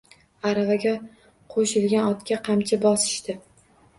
Aravaga 0.51 0.93
qo‘shilgan 1.55 2.09
otga 2.13 2.39
qamchi 2.49 2.83
bosishdi. 2.87 3.37